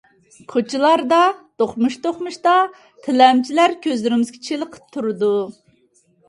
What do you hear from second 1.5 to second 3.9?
دوقمۇش-دوقمۇشتا تىلەمچىلەر